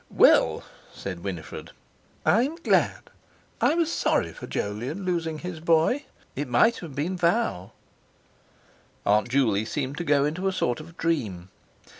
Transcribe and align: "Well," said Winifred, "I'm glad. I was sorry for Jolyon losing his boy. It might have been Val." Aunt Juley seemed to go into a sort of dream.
"Well," 0.09 0.63
said 0.91 1.19
Winifred, 1.23 1.73
"I'm 2.25 2.55
glad. 2.55 3.11
I 3.61 3.75
was 3.75 3.91
sorry 3.93 4.33
for 4.33 4.47
Jolyon 4.47 5.05
losing 5.05 5.37
his 5.37 5.59
boy. 5.59 6.05
It 6.35 6.47
might 6.47 6.77
have 6.77 6.95
been 6.95 7.15
Val." 7.15 7.73
Aunt 9.05 9.29
Juley 9.29 9.63
seemed 9.63 9.99
to 9.99 10.03
go 10.03 10.25
into 10.25 10.47
a 10.47 10.51
sort 10.53 10.79
of 10.79 10.97
dream. 10.97 11.49